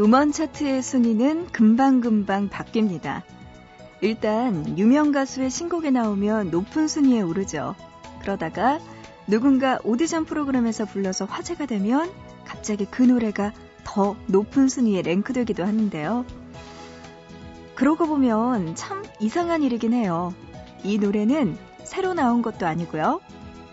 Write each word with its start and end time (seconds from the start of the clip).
음원 0.00 0.32
차트의 0.32 0.82
순위는 0.82 1.48
금방금방 1.48 2.48
바뀝니다. 2.48 3.20
일단 4.00 4.78
유명 4.78 5.12
가수의 5.12 5.50
신곡에 5.50 5.90
나오면 5.90 6.50
높은 6.50 6.88
순위에 6.88 7.20
오르죠. 7.20 7.74
그러다가 8.22 8.80
누군가 9.26 9.78
오디션 9.84 10.24
프로그램에서 10.24 10.86
불러서 10.86 11.26
화제가 11.26 11.66
되면 11.66 12.10
갑자기 12.46 12.86
그 12.86 13.02
노래가 13.02 13.52
더 13.84 14.16
높은 14.26 14.70
순위에 14.70 15.02
랭크되기도 15.02 15.66
하는데요. 15.66 16.24
그러고 17.74 18.06
보면 18.06 18.76
참 18.76 19.04
이상한 19.20 19.62
일이긴 19.62 19.92
해요. 19.92 20.32
이 20.82 20.96
노래는 20.96 21.58
새로 21.84 22.14
나온 22.14 22.40
것도 22.40 22.66
아니고요. 22.66 23.20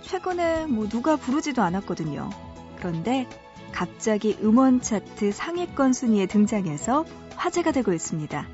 최근에 0.02 0.66
뭐 0.66 0.90
누가 0.90 1.16
부르지도 1.16 1.62
않았거든요. 1.62 2.30
그런데 2.76 3.30
갑자기 3.77 4.36
음원 4.41 4.81
차트 4.81 5.31
상위권 5.31 5.94
순위에 5.94 6.26
등장해서 6.26 7.05
화제가 7.35 7.72
되고 7.72 7.94
있습니다. 7.94 8.48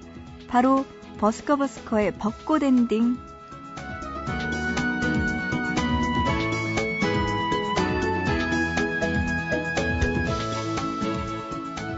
바로 0.50 0.86
버스커버스커의 1.18 2.18
벚꽃 2.18 2.62
엔딩. 2.62 3.16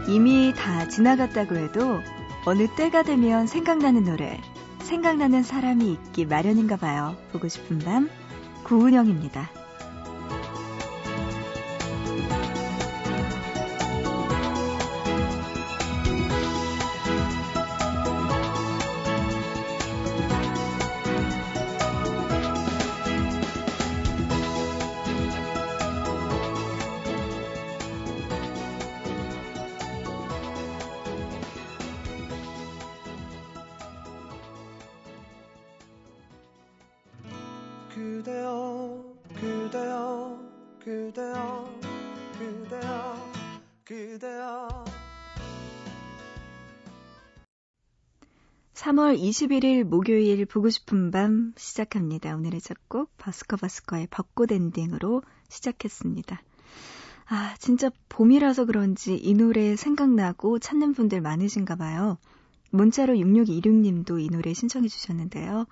이미 0.06 0.54
다 0.56 0.86
지나갔다고 0.86 1.56
해도 1.56 1.98
어느 2.44 2.68
때가 2.76 3.02
되면 3.02 3.48
생각나는 3.48 4.04
노래, 4.04 4.40
생각나는 4.84 5.42
사람이 5.42 5.90
있기 5.90 6.26
마련인가 6.26 6.76
봐요. 6.76 7.16
보고 7.32 7.48
싶은 7.48 7.80
밤, 7.80 8.08
구은영입니다. 8.62 9.55
그대여 40.86 41.68
그대여 42.38 43.32
그대여 43.84 43.84
그대여 43.84 44.84
3월 48.74 49.18
21일 49.18 49.82
목요일 49.82 50.46
보고 50.46 50.70
싶은 50.70 51.10
밤 51.10 51.52
시작합니다. 51.56 52.36
오늘의 52.36 52.60
작곡 52.60 53.10
바스커바스커의 53.18 54.06
벚꽃 54.12 54.52
엔딩으로 54.52 55.22
시작했습니다. 55.48 56.40
아, 57.30 57.54
진짜 57.58 57.90
봄이라서 58.08 58.66
그런지 58.66 59.16
이 59.16 59.34
노래 59.34 59.74
생각나고 59.74 60.60
찾는 60.60 60.94
분들 60.94 61.20
많으신가 61.20 61.74
봐요. 61.74 62.16
문자로 62.70 63.14
6626님도 63.14 64.22
이 64.22 64.28
노래 64.28 64.54
신청해 64.54 64.86
주셨는데요. 64.86 65.66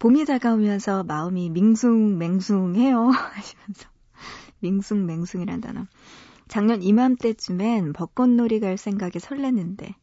봄이 0.00 0.24
다가오면서 0.24 1.04
마음이 1.04 1.50
밍숭맹숭해요. 1.50 2.98
하시면서. 3.14 3.93
밍숭맹숭이란 4.64 5.60
단어. 5.60 5.86
작년 6.48 6.82
이맘때쯤엔 6.82 7.92
벚꽃놀이 7.92 8.60
갈 8.60 8.78
생각에 8.78 9.12
설렜는데 9.12 9.94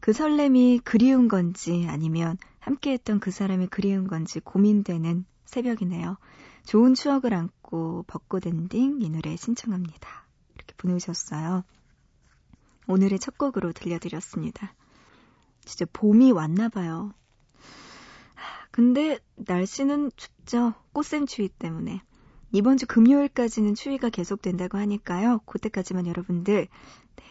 그 0.00 0.12
설렘이 0.12 0.80
그리운 0.82 1.28
건지 1.28 1.86
아니면 1.88 2.38
함께했던 2.60 3.20
그 3.20 3.30
사람이 3.30 3.66
그리운 3.66 4.08
건지 4.08 4.40
고민되는 4.40 5.26
새벽이네요. 5.44 6.16
좋은 6.64 6.94
추억을 6.94 7.34
안고 7.34 8.04
벚꽃 8.06 8.46
엔딩 8.46 9.02
이 9.02 9.10
노래 9.10 9.36
신청합니다. 9.36 10.26
이렇게 10.54 10.74
보내주셨어요. 10.78 11.64
오늘의 12.86 13.18
첫 13.18 13.36
곡으로 13.36 13.72
들려드렸습니다. 13.72 14.74
진짜 15.64 15.84
봄이 15.92 16.32
왔나 16.32 16.68
봐요. 16.68 17.12
근데 18.70 19.18
날씨는 19.36 20.10
춥죠. 20.16 20.72
꽃샘추위 20.92 21.50
때문에. 21.58 22.02
이번 22.52 22.76
주 22.76 22.86
금요일까지는 22.86 23.74
추위가 23.74 24.10
계속된다고 24.10 24.78
하니까요. 24.78 25.40
그때까지만 25.46 26.06
여러분들 26.06 26.68
네, 27.16 27.24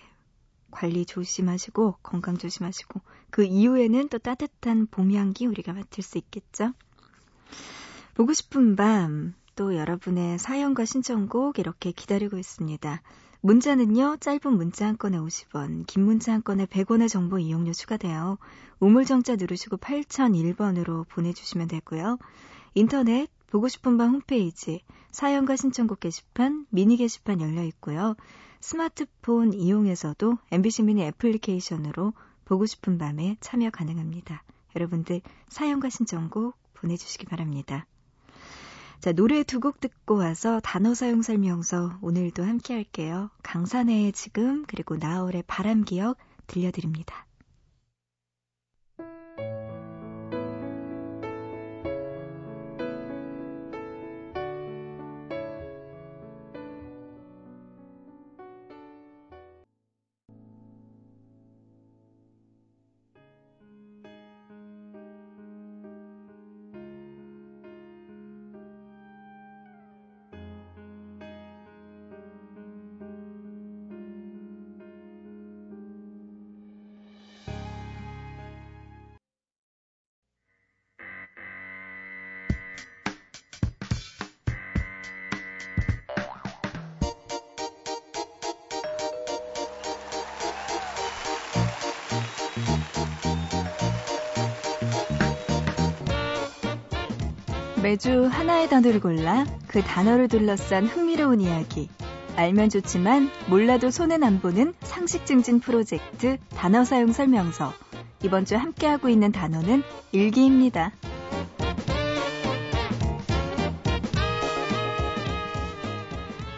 관리 0.72 1.06
조심하시고 1.06 1.98
건강 2.04 2.38
조심하시고 2.38 3.02
그 3.30 3.44
이후에는 3.44 4.10
또 4.10 4.18
따뜻한 4.18 4.88
봄 4.88 5.12
향기 5.14 5.46
우리가 5.46 5.74
맡을 5.74 6.04
수 6.04 6.18
있겠죠. 6.18 6.74
보고 8.16 8.34
싶은 8.34 8.76
밤 8.76 9.36
또 9.56 9.76
여러분의 9.76 10.40
사연과 10.40 10.86
신청곡 10.86 11.60
이렇게 11.60 11.92
기다리고 11.92 12.38
있습니다. 12.38 13.02
문자는요, 13.42 14.18
짧은 14.20 14.54
문자 14.54 14.88
한 14.88 14.98
건에 14.98 15.18
50원, 15.18 15.86
긴 15.88 16.06
문자 16.06 16.32
한 16.34 16.44
건에 16.44 16.66
100원의 16.66 17.10
정보 17.10 17.40
이용료 17.40 17.74
추가돼요. 17.74 18.38
우물정자 18.80 19.36
누르시고 19.36 19.78
8001번으로 19.78 21.08
보내주시면 21.10 21.68
되고요. 21.68 22.18
인터넷, 22.76 23.30
보고 23.52 23.68
싶은 23.68 23.98
밤 23.98 24.14
홈페이지, 24.14 24.82
사연과 25.12 25.58
신청곡 25.58 26.00
게시판, 26.00 26.66
미니 26.70 26.96
게시판 26.96 27.42
열려 27.42 27.64
있고요. 27.66 28.16
스마트폰 28.62 29.54
이용해서도 29.54 30.38
MBC 30.52 30.84
미니 30.84 31.04
애플리케이션으로 31.04 32.14
보고 32.46 32.66
싶은 32.66 32.98
밤에 32.98 33.36
참여 33.42 33.70
가능합니다. 33.72 34.44
여러분들 34.76 35.22
사연과 35.50 35.90
신청곡 35.90 36.56
보내주시기 36.74 37.26
바랍니다. 37.26 37.86
자, 39.02 39.12
노래 39.12 39.44
두 39.44 39.60
곡 39.60 39.82
듣고 39.82 40.16
와서 40.16 40.62
단어 40.64 40.94
사용 40.94 41.22
설명서 41.22 41.98
오늘도 42.02 42.44
함께 42.44 42.74
할게요. 42.76 43.32
강산해의 43.44 44.14
지금 44.14 44.64
그리고 44.66 44.96
나월의 44.96 45.44
바람 45.48 45.84
기억 45.84 46.18
들려드립니다. 46.48 47.26
매주 97.82 98.28
하나의 98.28 98.70
단어를 98.70 99.00
골라 99.00 99.44
그 99.68 99.82
단어를 99.82 100.28
둘러싼 100.28 100.86
흥미로운 100.86 101.42
이야기. 101.42 101.90
알면 102.36 102.70
좋지만 102.70 103.32
몰라도 103.50 103.90
손은 103.90 104.24
안 104.24 104.40
보는 104.40 104.76
상식 104.82 105.26
증진 105.26 105.60
프로젝트 105.60 106.38
단어 106.56 106.86
사용 106.86 107.12
설명서. 107.12 107.74
이번 108.24 108.46
주 108.46 108.56
함께하고 108.56 109.10
있는 109.10 109.32
단어는 109.32 109.82
일기입니다. 110.12 110.92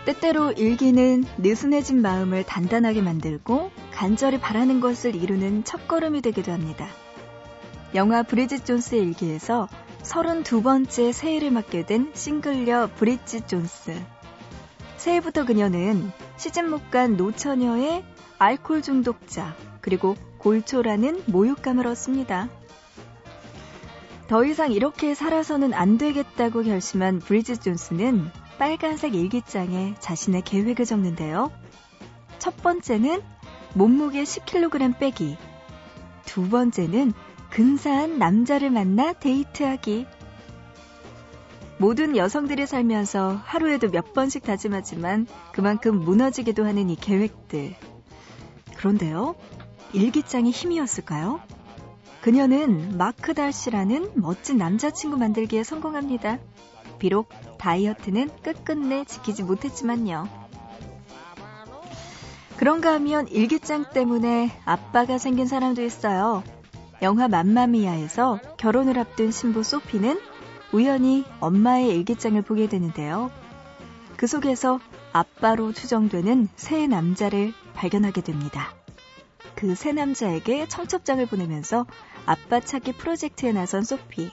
때때로 0.06 0.52
일기는 0.52 1.24
느슨해진 1.38 2.02
마음을 2.02 2.44
단단하게 2.44 3.02
만들고 3.02 3.72
간절히 3.94 4.42
바라는 4.42 4.82
것을 4.82 5.16
이루는 5.16 5.64
첫걸음이 5.64 6.22
되기도 6.22 6.52
합니다. 6.52 6.86
영화 7.96 8.24
브리짓 8.24 8.66
존스의 8.66 9.02
일기에서 9.04 9.70
32번째 10.04 11.14
새해를 11.14 11.52
맞게 11.52 11.86
된 11.86 12.12
싱글녀 12.14 12.90
브리짓 12.96 13.48
존스. 13.48 14.00
새해부터 14.98 15.46
그녀는 15.46 16.12
시집 16.38 16.66
못 16.66 16.90
간 16.92 17.18
노처녀의 17.18 18.04
알코올 18.38 18.82
중독자, 18.82 19.56
그리고 19.82 20.16
골초라는 20.38 21.24
모욕감을 21.28 21.88
얻습니다. 21.88 22.50
더 24.28 24.44
이상 24.46 24.72
이렇게 24.72 25.16
살아서는 25.16 25.74
안 25.74 25.98
되겠다고 25.98 26.64
결심한 26.64 27.20
브리짓 27.20 27.62
존스는 27.62 28.30
빨간색 28.58 29.16
일기장에 29.16 29.96
자신의 30.00 30.44
계획을 30.44 30.86
적는데요. 30.86 31.52
첫 32.40 32.58
번째는 32.58 33.22
몸무게 33.74 34.24
10kg 34.24 35.00
빼기. 35.00 35.38
두 36.26 36.50
번째는 36.50 37.14
근사한 37.54 38.18
남자를 38.18 38.72
만나 38.72 39.14
데이트하기. 39.14 40.08
모든 41.78 42.18
여성들이 42.18 42.66
살면서 42.66 43.40
하루에도 43.44 43.92
몇 43.92 44.12
번씩 44.14 44.42
다짐하지만 44.42 45.28
그만큼 45.52 46.00
무너지기도 46.00 46.66
하는 46.66 46.90
이 46.90 46.96
계획들. 46.96 47.76
그런데요, 48.76 49.36
일기장이 49.94 50.50
힘이었을까요? 50.50 51.42
그녀는 52.22 52.98
마크 52.98 53.36
달씨라는 53.36 54.14
멋진 54.16 54.58
남자친구 54.58 55.18
만들기에 55.18 55.64
성공합니다. 55.64 56.40
비록 56.98 57.30
다이어트는 57.60 58.32
끝끝내 58.42 59.06
지키지 59.06 59.44
못했지만요. 59.44 60.28
그런가 62.58 62.94
하면 62.94 63.28
일기장 63.28 63.92
때문에 63.92 64.60
아빠가 64.66 65.20
생긴 65.20 65.46
사람도 65.46 65.84
있어요. 65.84 66.42
영화 67.02 67.28
맘마미아에서 67.28 68.40
결혼을 68.58 68.98
앞둔 69.00 69.32
신부 69.32 69.64
소피는 69.64 70.20
우연히 70.72 71.26
엄마의 71.40 71.90
일기장을 71.90 72.42
보게 72.44 72.68
되는데요. 72.68 73.32
그 74.18 74.28
속에서 74.28 74.80
아빠로 75.12 75.74
추정되는 75.74 76.48
새 76.56 76.88
남자를 76.88 77.54
발견하게 77.74 78.22
됩니다. 78.22 78.74
그 79.56 79.76
새 79.76 79.92
남자에게 79.92 80.68
청첩장을 80.68 81.26
보내면서 81.28 81.86
아빠 82.26 82.60
찾기 82.60 82.94
프로젝트에 82.94 83.52
나선 83.52 83.84
소피. 83.84 84.32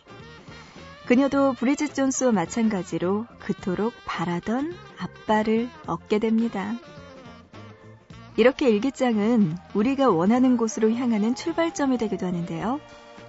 그녀도 1.07 1.53
브리짓 1.55 1.95
존스와 1.95 2.33
마찬가지로 2.33 3.27
그토록 3.41 3.93
바라던 4.07 4.75
아빠를 4.99 5.69
얻게 5.87 6.19
됩니다. 6.21 6.75
이렇게 8.37 8.71
일기장은 8.71 9.57
우리가 9.75 10.11
원하는 10.11 10.57
곳으로 10.57 10.93
향하는 10.93 11.35
출발점이 11.35 11.99
되기도 11.99 12.27
하는데요. 12.27 12.81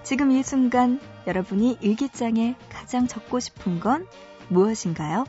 지금 0.04 0.32
이 0.32 0.42
순간 0.44 1.00
여러분이 1.28 1.78
일기장에 1.82 2.56
가장 2.70 3.08
적고 3.08 3.40
싶은 3.40 3.80
건 3.80 4.08
무엇인가요? 4.48 5.26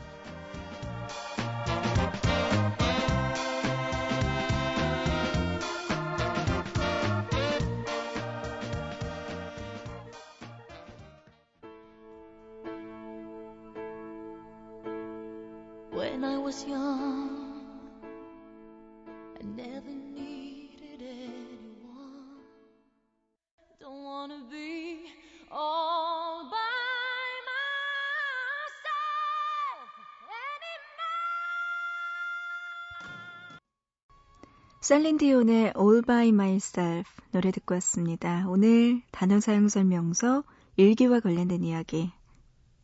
셀린디온의 34.83 35.75
All 35.79 36.01
by 36.01 36.27
Myself 36.27 37.09
노래 37.31 37.51
듣고 37.51 37.73
왔습니다. 37.75 38.45
오늘 38.49 39.01
단어 39.11 39.39
사용 39.39 39.69
설명서 39.69 40.43
일기와 40.75 41.21
관련된 41.21 41.63
이야기 41.63 42.11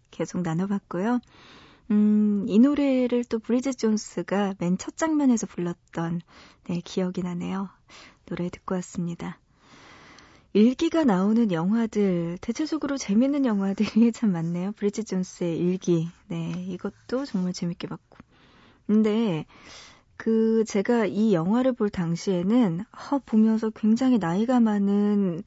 계속 0.09 0.41
나눠봤고요. 0.41 1.19
음, 1.91 2.45
이 2.47 2.57
노래를 2.57 3.25
또 3.25 3.37
브리짓 3.39 3.77
존스가 3.77 4.55
맨 4.59 4.77
첫 4.77 4.95
장면에서 4.95 5.45
불렀던 5.45 6.21
네, 6.69 6.81
기억이 6.85 7.21
나네요. 7.21 7.67
노래 8.27 8.49
듣고 8.49 8.75
왔습니다. 8.75 9.37
일기가 10.53 11.03
나오는 11.03 11.51
영화들, 11.51 12.37
대체적으로 12.39 12.97
재밌는 12.97 13.45
영화들이 13.45 14.13
참 14.13 14.31
많네요. 14.31 14.71
브리짓 14.77 15.05
존스의 15.05 15.57
일기. 15.57 16.07
네, 16.29 16.51
이것도 16.69 17.25
정말 17.25 17.51
재밌게 17.51 17.87
봤고. 17.89 18.17
근데 18.87 19.45
그 20.19 20.65
제가 20.65 21.05
이 21.05 21.33
영화를 21.33 21.71
볼 21.71 21.89
당시에는 21.89 22.83
어, 22.91 23.19
보면서 23.25 23.69
굉장히 23.69 24.17
나이가 24.17 24.59
많은 24.59 25.43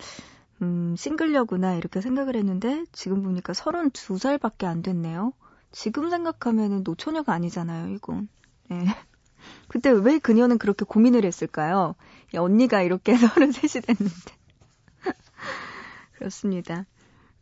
음, 0.63 0.97
싱글녀구나 0.97 1.75
이렇게 1.75 2.01
생각을 2.01 2.37
했는데 2.37 2.87
지금 2.91 3.23
보니까 3.23 3.53
32살밖에 3.53 4.65
안 4.65 4.81
됐네요. 4.81 5.35
지금 5.73 6.09
생각하면은 6.09 6.85
노처녀가 6.85 7.35
아니잖아요, 7.35 7.95
이건. 7.95 8.31
네. 8.71 8.87
그때 9.69 9.91
왜 9.91 10.19
그녀는 10.19 10.57
그렇게 10.57 10.87
고민을 10.87 11.27
했을까요? 11.27 11.95
언니가 12.35 12.81
이렇게 12.81 13.13
33이 13.13 13.87
됐는데. 13.87 14.33
그렇습니다. 16.17 16.87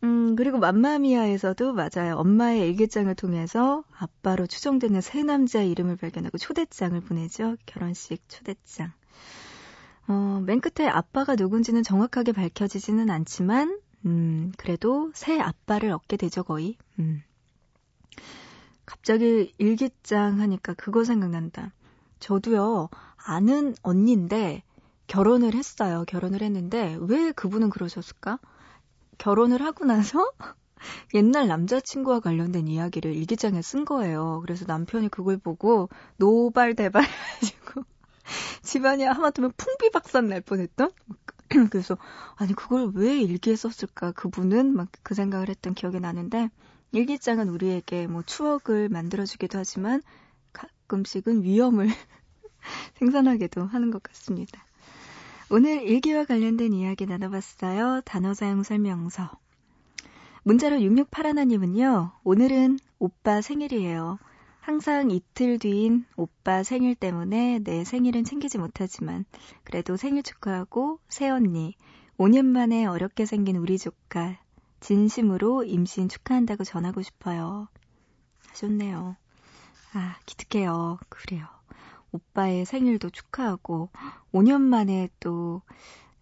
음, 0.03 0.35
그리고 0.35 0.59
맘마미아에서도 0.59 1.75
맞아요. 1.75 2.17
엄마의 2.17 2.69
일기장을 2.69 3.15
통해서 3.15 3.85
아빠로 3.99 4.47
추정되는 4.47 5.01
새 5.03 5.23
남자의 5.23 5.71
이름을 5.71 5.97
발견하고 5.97 6.39
초대장을 6.39 6.99
보내죠. 7.03 7.57
결혼식 7.67 8.27
초대장. 8.29 8.93
어, 10.09 10.43
맨 10.45 10.61
끝에 10.61 10.89
아빠가 10.89 11.37
누군지는 11.37 11.83
정확하게 11.83 12.33
밝혀지지는 12.33 13.11
않지만, 13.11 13.79
음, 14.07 14.53
그래도 14.57 15.13
새 15.15 15.39
아빠를 15.39 15.93
얻게 15.93 16.17
되죠, 16.17 16.43
거의. 16.43 16.77
음. 16.99 17.23
갑자기 18.87 19.55
일기장 19.59 20.41
하니까 20.41 20.75
그거 20.75 21.05
생각난다. 21.05 21.73
저도요, 22.19 22.89
아는 23.17 23.75
언니인데, 23.83 24.63
결혼을 25.07 25.55
했어요. 25.55 26.05
결혼을 26.09 26.43
했는데, 26.43 26.97
왜 27.01 27.31
그분은 27.33 27.71
그러셨을까? 27.71 28.39
결혼을 29.21 29.63
하고 29.63 29.85
나서 29.85 30.33
옛날 31.15 31.47
남자친구와 31.49 32.21
관련된 32.21 32.69
이야기를 32.69 33.15
일기장에 33.15 33.63
쓴 33.63 33.85
거예요. 33.85 34.41
그래서 34.43 34.65
남편이 34.67 35.11
그걸 35.11 35.39
보고 35.39 35.89
노발대발 36.17 37.05
해가지고 37.05 37.85
집안이 38.63 39.05
하마터면 39.05 39.53
풍비박산 39.57 40.29
날 40.29 40.41
뻔했던? 40.41 40.91
그래서 41.71 41.99
아니 42.37 42.55
그걸 42.55 42.93
왜 42.95 43.19
일기에 43.21 43.57
썼을까 43.57 44.13
그분은 44.13 44.75
막 44.75 44.89
그 45.03 45.15
생각을 45.15 45.49
했던 45.49 45.75
기억이 45.75 46.01
나는데 46.01 46.51
일기장은 46.93 47.49
우리에게 47.51 48.07
뭐 48.07 48.23
추억을 48.23 48.89
만들어주기도 48.89 49.59
하지만 49.59 50.03
가끔씩은 50.53 51.43
위험을 51.43 51.89
생산하기도 52.99 53.65
하는 53.67 53.91
것 53.91 54.03
같습니다. 54.03 54.65
오늘 55.53 55.83
일기와 55.83 56.27
관련된 56.27 56.73
이야기 56.73 57.07
나눠봤어요. 57.07 58.03
단어 58.05 58.35
사용 58.35 58.63
설명서. 58.63 59.33
문자로 60.45 60.77
668하나님은요, 60.77 62.13
오늘은 62.23 62.79
오빠 63.01 63.41
생일이에요. 63.41 64.21
항상 64.61 65.11
이틀 65.11 65.59
뒤인 65.59 66.05
오빠 66.15 66.63
생일 66.63 66.95
때문에 66.95 67.59
내 67.65 67.83
생일은 67.83 68.23
챙기지 68.23 68.59
못하지만, 68.59 69.25
그래도 69.65 69.97
생일 69.97 70.23
축하하고, 70.23 71.01
새언니, 71.09 71.75
5년 72.17 72.45
만에 72.45 72.87
어렵게 72.87 73.27
생긴 73.27 73.57
우리 73.57 73.77
조카, 73.77 74.39
진심으로 74.79 75.65
임신 75.65 76.09
축하한다고 76.09 76.63
전하고 76.63 77.03
싶어요. 77.03 77.67
하셨네요. 78.51 79.17
아, 79.95 80.17
기특해요. 80.27 81.01
그래요. 81.09 81.60
오빠의 82.13 82.65
생일도 82.65 83.11
축하하고 83.11 83.91
5년 84.33 84.61
만에 84.61 85.09
또 85.21 85.63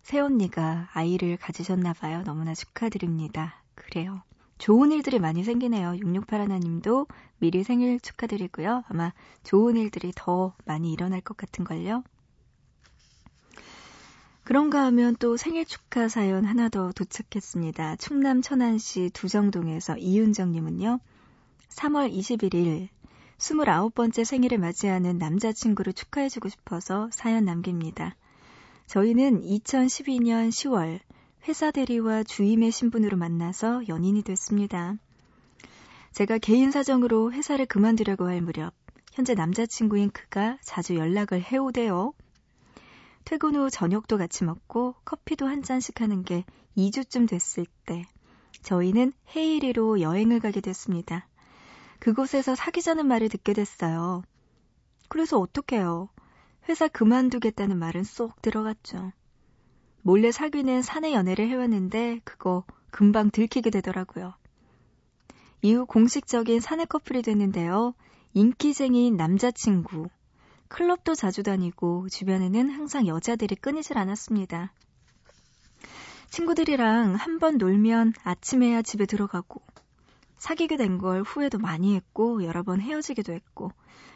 새언니가 0.02 0.88
아이를 0.92 1.37
가지셨나 1.37 1.92
봐요. 1.92 2.23
너무나 2.25 2.54
축하드립니다. 2.54 3.62
그래요. 3.75 4.23
좋은 4.59 4.90
일들이 4.90 5.18
많이 5.18 5.45
생기네요. 5.45 5.97
668 5.97 6.40
하나님도 6.40 7.07
미리 7.38 7.62
생일 7.62 8.00
축하드리고요. 8.00 8.85
아마 8.88 9.12
좋은 9.45 9.76
일들이 9.76 10.12
더 10.14 10.54
많이 10.64 10.92
일어날 10.92 11.21
것 11.21 11.37
같은걸요. 11.37 12.02
그런가 14.42 14.85
하면 14.87 15.14
또 15.18 15.37
생일 15.37 15.66
축하 15.66 16.09
사연 16.09 16.47
하나 16.47 16.71
더 16.71 16.90
도착했습니다. 16.92 17.97
충남 17.97 18.40
천안시 18.40 19.11
두정동에서 19.12 19.99
이윤정님은요. 19.99 21.00
3월 21.68 22.11
21일 22.11 22.88
29번째 23.38 24.25
생일을 24.25 24.59
맞이하는 24.59 25.18
남자친구를 25.18 25.92
축하해주고 25.92 26.49
싶어서 26.49 27.09
사연 27.12 27.45
남깁니다. 27.45 28.16
저희는 28.87 29.42
2012년 29.42 30.49
10월 30.49 30.99
회사 31.47 31.71
대리와 31.71 32.25
주임의 32.25 32.73
신분으로 32.73 33.16
만나서 33.16 33.87
연인이 33.88 34.23
됐습니다. 34.23 34.97
제가 36.12 36.38
개인 36.38 36.73
사정으로 36.73 37.33
회사를 37.33 37.66
그만두려고 37.66 38.26
할 38.26 38.40
무렵 38.40 38.75
현재 39.12 39.35
남자친구인 39.35 40.11
그가 40.11 40.59
자주 40.62 40.97
연락을 40.97 41.40
해오대요. 41.40 42.12
퇴근 43.25 43.54
후 43.54 43.71
저녁도 43.71 44.18
같이 44.18 44.45
먹고 44.45 44.95
커피도 45.04 45.47
한 45.47 45.62
잔씩 45.62 46.00
하는 46.00 46.25
게 46.25 46.45
2주쯤 46.76 47.28
됐을 47.28 47.66
때 47.87 48.04
저희는 48.62 49.12
헤이리로 49.37 50.00
여행을 50.00 50.40
가게 50.40 50.61
됐습니다. 50.61 51.28
그곳에서 51.99 52.55
사귀자는 52.55 53.07
말을 53.07 53.28
듣게 53.28 53.52
됐어요. 53.52 54.23
그래서 55.09 55.38
어떡해요? 55.38 56.09
회사 56.69 56.88
그만두겠다는 56.88 57.78
말은 57.78 58.05
쏙 58.05 58.40
들어갔죠. 58.43 59.12
몰래 60.02 60.31
사귀는 60.33 60.83
사내 60.83 61.12
연애를 61.12 61.49
해왔는데 61.49 62.21
그거 62.25 62.64
금방 62.90 63.31
들키게 63.31 63.71
되더라고요. 63.71 64.35
이후 65.62 65.87
공식적인 65.87 66.61
사내 66.61 66.85
커플이 66.85 67.23
됐는데요. 67.23 67.95
인기쟁이인 68.35 69.17
남자친구. 69.17 70.09
클럽도 70.69 71.14
자주 71.14 71.43
다니고 71.43 72.09
주변에는 72.11 72.71
항상 72.71 73.07
여자들이 73.07 73.57
끊이질 73.57 73.99
않았습니다. 73.99 74.73
친구들이랑 76.31 77.14
한 77.14 77.38
번 77.38 77.57
놀면 77.57 78.12
아침에야 78.23 78.83
집에 78.83 79.07
들어가고 79.07 79.62
사귀게 80.38 80.76
된 80.76 80.99
걸 80.99 81.23
후회도 81.23 81.59
많이 81.59 81.95
했고 81.95 82.45
여러 82.45 82.62
번 82.62 82.80
헤어지기도 82.80 83.33
했고 83.33 83.73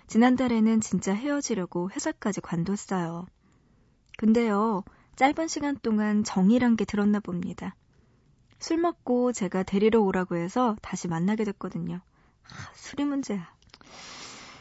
지난달에는 0.07 0.81
진짜 0.81 1.15
헤어지려고 1.15 1.91
회사까지 1.91 2.41
관뒀어요. 2.41 3.27
근데요, 4.19 4.85
짧은 5.17 5.49
시간 5.49 5.77
동안 5.79 6.25
정이란 6.25 6.77
게 6.77 6.85
들었나 6.85 7.21
봅니다. 7.21 7.75
술 8.59 8.79
먹고 8.79 9.33
제가 9.33 9.63
데리러 9.65 10.01
오라고 10.01 10.37
해서 10.37 10.77
다시 10.83 11.09
만나게 11.09 11.45
됐거든요. 11.45 11.97
아, 11.97 12.73
술이 12.75 13.05
문제야. 13.05 13.53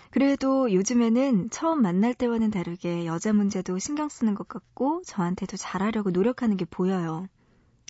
그래도 0.10 0.74
요즘에는 0.74 1.50
처음 1.52 1.82
만날 1.82 2.14
때와는 2.14 2.52
다르게 2.52 3.06
여자 3.06 3.32
문제도 3.32 3.78
신경 3.80 4.10
쓰는 4.10 4.36
것 4.36 4.48
같고 4.48 5.04
저한테도 5.06 5.56
잘하려고 5.58 6.12
노력하는 6.12 6.58
게 6.58 6.66
보여요. 6.66 7.28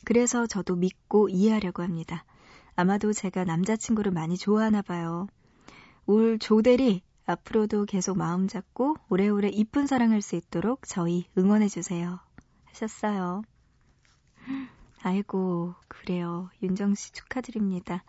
그래서 0.06 0.46
저도 0.46 0.75
믿고 0.75 1.30
이해하려고 1.30 1.82
합니다. 1.84 2.25
아마도 2.82 3.14
제가 3.14 3.44
남자친구를 3.44 4.12
많이 4.12 4.36
좋아하나 4.38 4.82
봐요. 4.82 5.28
올 6.08 6.40
조대리 6.40 7.04
앞으로도 7.28 7.86
계속 7.86 8.18
마음 8.18 8.48
잡고 8.48 8.96
오래오래 9.08 9.50
이쁜 9.50 9.86
사랑할 9.86 10.24
수 10.24 10.36
있도록 10.36 10.88
저희 10.88 11.28
응원해 11.38 11.68
주세요. 11.68 12.20
하셨어요. 12.66 13.44
아이고, 15.04 15.76
그래요. 15.88 16.50
윤정 16.64 16.96
씨 16.96 17.12
축하드립니다. 17.12 18.04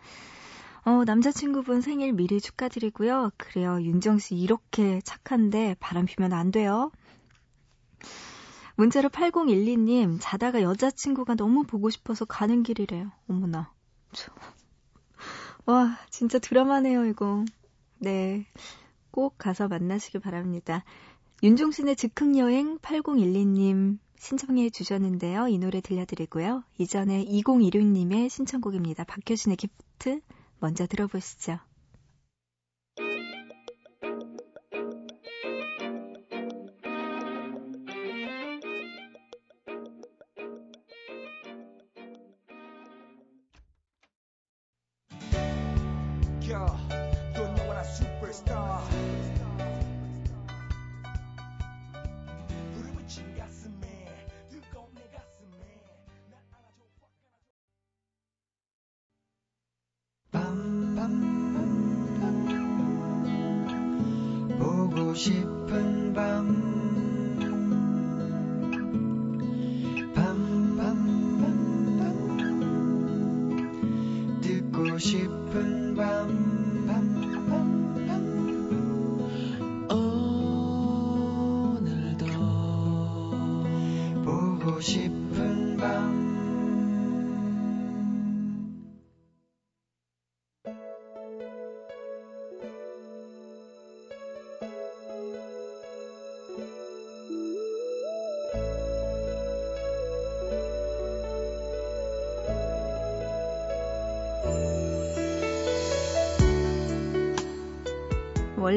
어, 0.87 1.05
남자친구분 1.05 1.83
생일 1.83 2.15
미리 2.15 2.41
축하드리고요. 2.41 3.33
그래요. 3.37 3.79
윤정 3.83 4.21
씨 4.21 4.37
이렇게 4.37 5.03
착한데 5.03 5.77
바람 5.81 6.07
피면 6.07 6.33
안 6.33 6.51
돼요. 6.51 6.91
문자로 8.77 9.11
8012님, 9.11 10.17
자다가 10.19 10.63
여자친구가 10.63 11.35
너무 11.35 11.65
보고 11.65 11.91
싶어서 11.91 12.25
가는 12.25 12.63
길이래요. 12.63 13.13
어머나. 13.29 13.71
와, 15.65 15.97
진짜 16.11 16.39
드라마네요, 16.39 17.05
이거. 17.07 17.45
네. 17.99 18.47
꼭 19.11 19.37
가서 19.39 19.69
만나시길 19.69 20.21
바랍니다. 20.21 20.85
윤종신의 21.43 21.97
즉흥여행 21.97 22.79
8012님 22.79 23.99
신청해 24.19 24.71
주셨는데요. 24.71 25.49
이 25.49 25.59
노래 25.59 25.81
들려드리고요. 25.81 26.63
이전에 26.79 27.25
2016님의 27.25 28.29
신청곡입니다. 28.31 29.05
박효신의 29.05 29.57
기프트 29.57 30.21
먼저 30.61 30.87
들어보시죠. 30.87 31.59
싶 65.15 65.62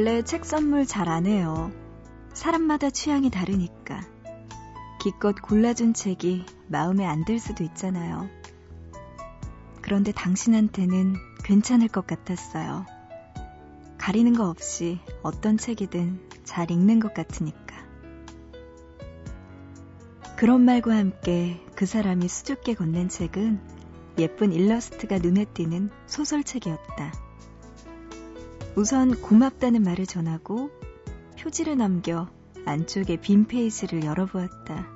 원래 0.08 0.22
책 0.22 0.46
선물 0.46 0.86
잘 0.86 1.10
안 1.10 1.26
해요. 1.26 1.72
사람마다 2.32 2.92
취향이 2.92 3.32
다르니까. 3.32 4.02
기껏 5.02 5.34
골라준 5.42 5.96
책이 5.96 6.46
마음에 6.68 7.08
안 7.08 7.26
들 7.26 7.40
수도 7.40 7.64
있잖아요. 7.64 8.30
그런데 9.82 10.12
당신한테는 10.12 11.16
괜찮을 11.44 11.88
것 11.88 12.06
같았어요. 12.06 12.86
가리는 13.98 14.36
거 14.36 14.48
없이 14.48 15.00
어떤 15.24 15.58
책이든 15.58 16.20
잘 16.44 16.70
읽는 16.70 17.00
것 17.00 17.16
같으니까. 17.16 17.76
그런 20.38 20.62
말과 20.66 20.96
함께 20.96 21.66
그 21.76 21.88
사람이 21.88 22.28
수줍게 22.28 22.76
건넨 22.76 23.10
책은 23.10 23.60
예쁜 24.20 24.54
일러스트가 24.54 25.18
눈에 25.18 25.46
띄는 25.46 25.90
소설책이었다. 26.06 27.25
우선 28.75 29.22
고맙다는 29.22 29.84
말을 29.84 30.05
전하고 30.05 30.70
표지를 31.39 31.77
남겨 31.77 32.27
안쪽에 32.65 33.15
빈 33.22 33.46
페이지를 33.46 34.03
열어보았다. 34.03 34.88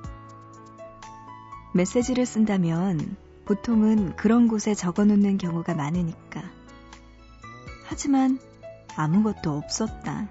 메시지를 1.74 2.26
쓴다면 2.26 3.16
보통은 3.46 4.18
그런 4.18 4.50
곳에 4.50 4.76
적어 4.76 5.06
놓는 5.06 5.38
경우가 5.38 5.76
많으니까. 5.76 6.44
하지만 7.86 8.38
아무것도 8.98 9.50
없었다. 9.50 10.28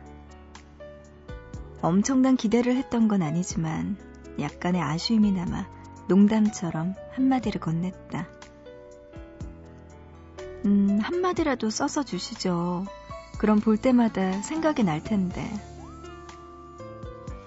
엄청난 1.80 2.36
기대를 2.36 2.76
했던 2.76 3.08
건 3.08 3.22
아니지만 3.22 3.96
약간의 4.38 4.82
아쉬움이 4.82 5.32
남아 5.32 5.66
농담처럼 6.08 6.94
한마디를 7.12 7.62
건넸다. 7.62 8.26
음, 10.66 10.98
한마디라도 11.00 11.70
써서 11.70 12.02
주시죠. 12.02 12.84
그럼 13.38 13.60
볼 13.60 13.76
때마다 13.76 14.42
생각이 14.42 14.82
날 14.82 15.02
텐데. 15.02 15.48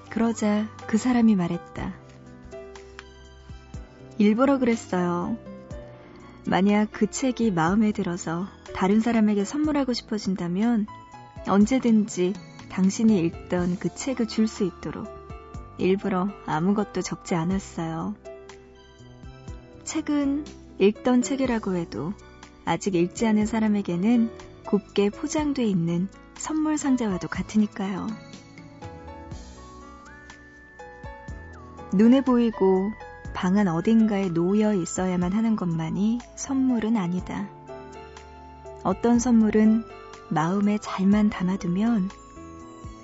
그러자 0.10 0.68
그 0.88 0.98
사람이 0.98 1.36
말했다. 1.36 1.94
일부러 4.18 4.58
그랬어요. 4.58 5.38
만약 6.46 6.90
그 6.92 7.10
책이 7.10 7.52
마음에 7.52 7.92
들어서 7.92 8.48
다른 8.74 9.00
사람에게 9.00 9.46
선물하고 9.46 9.94
싶어진다면 9.94 10.88
언제든지 11.48 12.34
당신이 12.70 13.20
읽던 13.20 13.78
그 13.80 13.94
책을 13.94 14.28
줄 14.28 14.48
수 14.48 14.64
있도록 14.64 15.08
일부러 15.78 16.30
아무것도 16.46 17.02
적지 17.02 17.36
않았어요. 17.36 18.16
책은 19.84 20.46
읽던 20.80 21.22
책이라고 21.22 21.76
해도 21.76 22.14
아직 22.66 22.96
읽지 22.96 23.28
않은 23.28 23.46
사람에게는 23.46 24.51
곱게 24.66 25.10
포장돼 25.10 25.64
있는 25.66 26.08
선물 26.38 26.78
상자와도 26.78 27.28
같으니까요. 27.28 28.08
눈에 31.94 32.22
보이고 32.22 32.92
방 33.34 33.58
안 33.58 33.68
어딘가에 33.68 34.30
놓여 34.30 34.74
있어야만 34.74 35.34
하는 35.34 35.56
것만이 35.56 36.20
선물은 36.36 36.96
아니다. 36.98 37.50
어떤 38.84 39.20
선물은 39.20 39.84
마음에 40.30 40.78
잘만 40.78 41.30
담아두면 41.30 42.10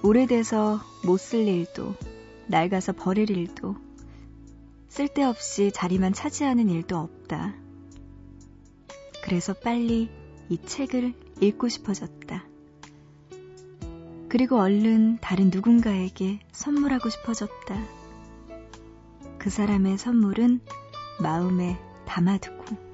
오래돼서 0.03 0.79
못 1.05 1.19
쓸 1.19 1.47
일도, 1.47 1.95
낡아서 2.47 2.93
버릴 2.93 3.29
일도, 3.29 3.75
쓸데없이 4.89 5.71
자리만 5.73 6.13
차지하는 6.13 6.69
일도 6.69 6.97
없다. 6.97 7.55
그래서 9.23 9.53
빨리 9.53 10.09
이 10.49 10.57
책을 10.57 11.13
읽고 11.39 11.69
싶어졌다. 11.69 12.43
그리고 14.29 14.59
얼른 14.59 15.19
다른 15.21 15.49
누군가에게 15.49 16.39
선물하고 16.51 17.09
싶어졌다. 17.09 17.75
그 19.37 19.49
사람의 19.49 19.97
선물은 19.97 20.59
마음에 21.21 21.79
담아두고. 22.05 22.86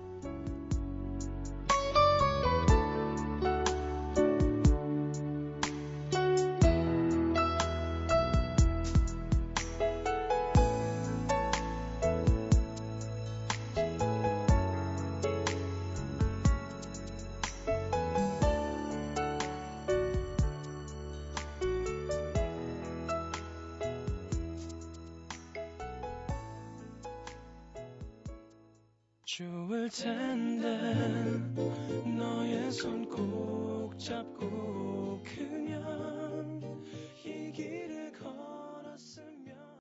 꼭 34.13 34.43
잡고 34.43 35.23
그냥 35.23 36.83
이 37.25 37.51
길을 37.51 38.11
걸었으면 38.13 39.79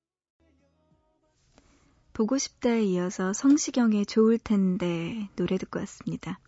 보고 2.13 2.39
싶다에 2.39 2.83
이어서 2.85 3.33
성시경의 3.33 4.07
좋을 4.07 4.39
텐데 4.39 5.29
노래 5.37 5.59
듣고 5.59 5.81
왔습니다. 5.81 6.39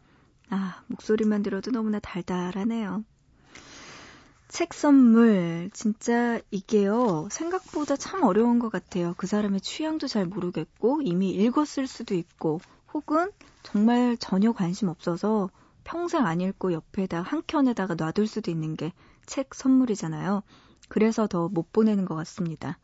아, 0.51 0.83
목소리만 0.87 1.43
들어도 1.43 1.71
너무나 1.71 1.99
달달하네요. 1.99 3.05
책 4.49 4.73
선물, 4.73 5.69
진짜 5.73 6.41
이게요, 6.53 7.29
생각보다 7.31 7.97
참 7.97 8.23
어려운 8.23 8.61
것 8.61 8.71
같아요. 8.71 9.15
그 9.17 9.27
사람의 9.27 9.61
취향도 9.61 10.07
잘 10.07 10.27
모르겠고, 10.27 11.03
이미 11.03 11.31
읽었을 11.31 11.89
수도 11.89 12.15
있고, 12.15 12.61
혹은 12.93 13.33
정말 13.65 14.17
전혀 14.19 14.53
관심 14.53 14.89
없어서 14.89 15.51
평생 15.85 16.27
안 16.27 16.41
읽고 16.41 16.73
옆에다 16.73 17.23
한 17.23 17.43
켠에다가 17.47 17.95
놔둘 17.95 18.27
수도 18.27 18.51
있는 18.51 18.77
게 18.77 18.93
책 19.27 19.55
선물이잖아요. 19.55 20.43
그래서 20.89 21.27
더 21.27 21.49
못 21.49 21.73
보내는 21.73 22.05
것 22.05 22.15
같습니다. 22.17 22.79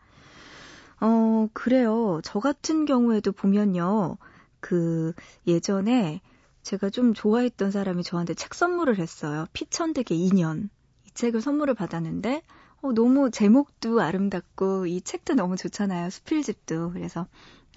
어, 1.01 1.49
그래요. 1.53 2.21
저 2.25 2.41
같은 2.41 2.85
경우에도 2.85 3.33
보면요. 3.33 4.19
그 4.61 5.13
예전에 5.47 6.21
제가 6.63 6.91
좀 6.91 7.15
좋아했던 7.15 7.71
사람이 7.71 8.03
저한테 8.03 8.35
책 8.35 8.55
선물을 8.55 8.99
했어요. 8.99 9.47
피천득의 9.53 10.19
인연. 10.19 10.69
이 11.07 11.11
책을 11.15 11.41
선물을 11.41 11.75
받았는데 11.75 12.43
어, 12.83 12.93
너무 12.93 13.31
제목도 13.31 14.01
아름답고 14.01 14.87
이 14.87 15.01
책도 15.01 15.35
너무 15.35 15.57
좋잖아요. 15.57 16.11
수필집도. 16.11 16.93
그래서 16.93 17.27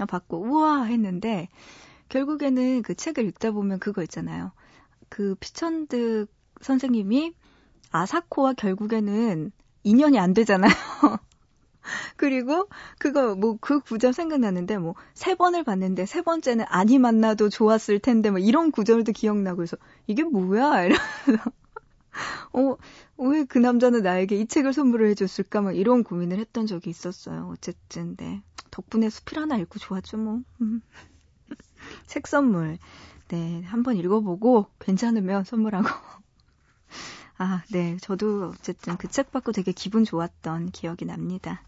받고 0.07 0.41
우와 0.41 0.83
했는데 0.83 1.49
결국에는 2.09 2.81
그 2.83 2.95
책을 2.95 3.25
읽다 3.27 3.51
보면 3.51 3.79
그거 3.79 4.01
있잖아요. 4.03 4.51
그 5.13 5.35
피천득 5.39 6.27
선생님이 6.61 7.33
아사코와 7.91 8.53
결국에는 8.53 9.51
인연이 9.83 10.17
안 10.19 10.33
되잖아요. 10.33 10.71
그리고 12.17 12.67
그거 12.99 13.35
뭐 13.35 13.57
그 13.61 13.79
구절 13.79 14.13
생각나는데 14.13 14.77
뭐 14.79 14.95
세 15.13 15.35
번을 15.35 15.63
봤는데 15.63 16.05
세 16.07 16.21
번째는 16.23 16.65
아니 16.67 16.97
만나도 16.97 17.49
좋았을 17.49 17.99
텐데 17.99 18.31
뭐 18.31 18.39
이런 18.39 18.71
구절도 18.71 19.11
기억나고 19.11 19.57
그래서 19.57 19.77
이게 20.07 20.23
뭐야 20.23 20.85
이러면서 20.85 21.51
어 22.53 22.77
왜 23.17 23.45
그 23.45 23.59
남자는 23.59 24.01
나에게 24.03 24.35
이 24.37 24.47
책을 24.47 24.73
선물을 24.73 25.07
해줬을까 25.11 25.61
막 25.61 25.75
이런 25.77 26.03
고민을 26.03 26.39
했던 26.39 26.65
적이 26.65 26.89
있었어요. 26.89 27.49
어쨌든 27.53 28.15
네 28.17 28.41
덕분에 28.71 29.09
수필 29.11 29.39
하나 29.39 29.57
읽고 29.57 29.79
좋았죠 29.79 30.17
뭐. 30.17 30.41
음. 30.61 30.81
책 32.07 32.27
선물. 32.27 32.79
네, 33.29 33.63
한번 33.65 33.97
읽어보고 33.97 34.67
괜찮으면 34.79 35.43
선물하고. 35.43 35.87
아, 37.37 37.63
네. 37.71 37.97
저도 38.01 38.49
어쨌든 38.55 38.97
그 38.97 39.07
책 39.07 39.31
받고 39.31 39.51
되게 39.51 39.71
기분 39.71 40.03
좋았던 40.05 40.71
기억이 40.71 41.05
납니다. 41.05 41.63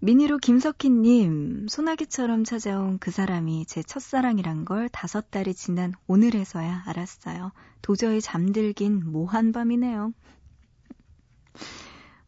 미니로 0.00 0.38
김석희님, 0.38 1.68
소나기처럼 1.68 2.44
찾아온 2.44 2.98
그 2.98 3.10
사람이 3.10 3.66
제 3.66 3.82
첫사랑이란 3.82 4.64
걸 4.64 4.88
다섯 4.88 5.30
달이 5.30 5.54
지난 5.54 5.92
오늘에서야 6.06 6.84
알았어요. 6.86 7.52
도저히 7.82 8.20
잠들긴 8.20 9.02
모한 9.12 9.52
밤이네요. 9.52 10.12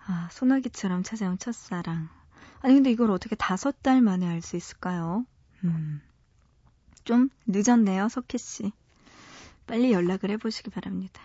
아, 0.07 0.29
소나기처럼 0.33 1.03
찾아온 1.03 1.38
첫사랑. 1.38 2.09
아니, 2.61 2.75
근데 2.75 2.90
이걸 2.90 3.11
어떻게 3.11 3.37
다섯 3.37 3.83
달 3.83 4.01
만에 4.01 4.27
알 4.27 4.42
수 4.42 4.57
있을까요? 4.57 5.25
음. 5.64 6.01
좀 7.09 7.31
늦었네요, 7.47 8.11
석희 8.11 8.37
씨. 8.37 8.71
빨리 9.66 9.94
연락을 9.94 10.31
해보시기 10.33 10.68
바랍니다. 10.68 11.23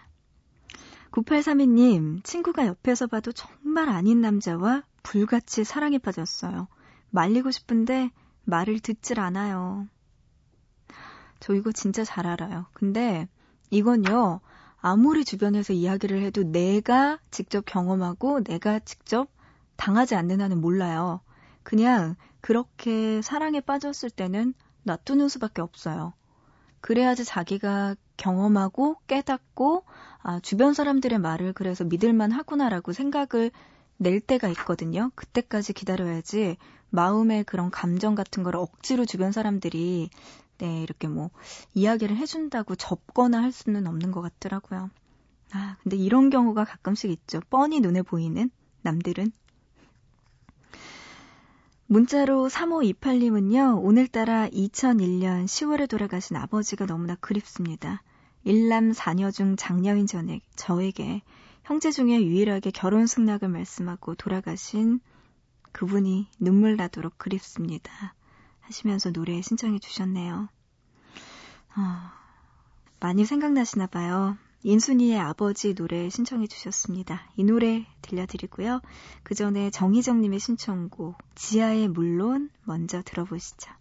9832님, 1.11 2.23
친구가 2.23 2.67
옆에서 2.67 3.07
봐도 3.07 3.33
정말 3.33 3.89
아닌 3.89 4.21
남자와 4.21 4.83
불같이 5.03 5.65
사랑에 5.65 5.97
빠졌어요. 5.97 6.69
말리고 7.09 7.51
싶은데 7.51 8.11
말을 8.45 8.79
듣질 8.79 9.19
않아요. 9.19 9.85
저 11.41 11.53
이거 11.53 11.73
진짜 11.73 12.05
잘 12.05 12.27
알아요. 12.27 12.65
근데 12.71 13.27
이건요, 13.69 14.39
아무리 14.79 15.25
주변에서 15.25 15.73
이야기를 15.73 16.21
해도 16.21 16.43
내가 16.43 17.19
직접 17.29 17.65
경험하고 17.65 18.41
내가 18.41 18.79
직접 18.79 19.27
당하지 19.75 20.15
않는 20.15 20.39
한은 20.39 20.61
몰라요. 20.61 21.19
그냥 21.61 22.15
그렇게 22.39 23.21
사랑에 23.21 23.59
빠졌을 23.59 24.09
때는 24.09 24.53
놔두는 24.83 25.29
수밖에 25.29 25.61
없어요. 25.61 26.13
그래야지 26.81 27.23
자기가 27.23 27.95
경험하고 28.17 28.97
깨닫고 29.07 29.85
아, 30.21 30.39
주변 30.41 30.73
사람들의 30.73 31.17
말을 31.19 31.53
그래서 31.53 31.83
믿을만 31.83 32.31
하구나라고 32.31 32.93
생각을 32.93 33.51
낼 33.97 34.19
때가 34.19 34.49
있거든요. 34.49 35.11
그때까지 35.15 35.73
기다려야지 35.73 36.57
마음의 36.89 37.45
그런 37.45 37.71
감정 37.71 38.15
같은 38.15 38.43
걸 38.43 38.55
억지로 38.55 39.05
주변 39.05 39.31
사람들이 39.31 40.09
네, 40.57 40.81
이렇게 40.81 41.07
뭐 41.07 41.29
이야기를 41.73 42.15
해준다고 42.17 42.75
접거나 42.75 43.41
할 43.41 43.51
수는 43.51 43.87
없는 43.87 44.11
것 44.11 44.21
같더라고요. 44.21 44.89
아, 45.53 45.77
근데 45.83 45.97
이런 45.97 46.29
경우가 46.29 46.65
가끔씩 46.65 47.09
있죠. 47.11 47.39
뻔히 47.49 47.79
눈에 47.79 48.01
보이는 48.01 48.49
남들은 48.81 49.31
문자로 51.87 52.47
3528님은요, 52.47 53.83
오늘따라 53.83 54.47
2001년 54.49 55.45
10월에 55.45 55.89
돌아가신 55.89 56.37
아버지가 56.37 56.85
너무나 56.85 57.15
그립습니다. 57.15 58.01
일남 58.45 58.91
4녀 58.91 59.33
중 59.33 59.55
장녀인 59.57 60.07
전에 60.07 60.41
저에게 60.55 61.21
형제 61.63 61.91
중에 61.91 62.23
유일하게 62.23 62.71
결혼 62.71 63.05
승낙을 63.05 63.49
말씀하고 63.49 64.15
돌아가신 64.15 65.01
그분이 65.73 66.27
눈물 66.39 66.77
나도록 66.77 67.17
그립습니다. 67.17 68.15
하시면서 68.61 69.11
노래 69.11 69.41
신청해 69.41 69.79
주셨네요. 69.79 70.47
어, 71.75 71.81
많이 73.01 73.25
생각나시나 73.25 73.87
봐요. 73.87 74.37
인순이의 74.63 75.19
아버지 75.19 75.75
노래 75.75 76.09
신청해 76.09 76.47
주셨습니다. 76.47 77.29
이 77.35 77.43
노래 77.43 77.85
들려드리고요. 78.01 78.81
그 79.23 79.35
전에 79.35 79.69
정희정님의 79.69 80.39
신청곡 80.39 81.17
지하의 81.35 81.89
물론 81.89 82.49
먼저 82.63 83.01
들어보시죠. 83.03 83.71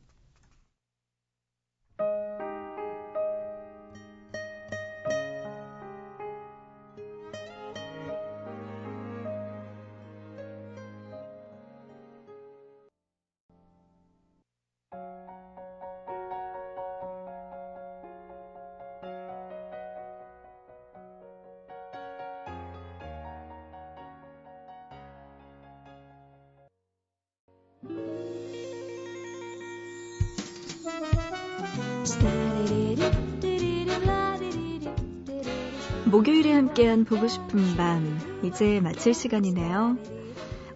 목요일에 36.12 36.52
함께한 36.52 37.06
보고 37.06 37.26
싶은 37.26 37.74
밤 37.74 38.20
이제 38.44 38.80
마칠 38.80 39.14
시간이네요. 39.14 39.96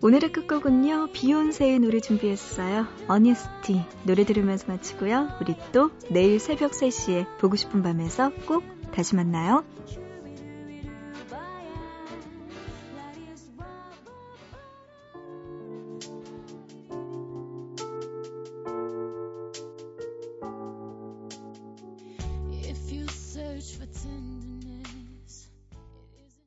오늘의 0.01 0.33
끝곡은요 0.33 1.09
비욘세의 1.13 1.81
노래 1.81 2.01
준비했어요. 2.01 2.87
어니스티 3.07 3.83
노래 4.05 4.25
들으면서 4.25 4.65
마치고요. 4.67 5.29
우리 5.43 5.55
또 5.73 5.91
내일 6.09 6.41
새벽 6.41 6.71
3시에 6.73 7.27
보고 7.39 7.55
싶은 7.55 7.83
밤에서 7.83 8.31
꼭 8.47 8.65
다시 8.93 9.15
만나요. 9.15 9.63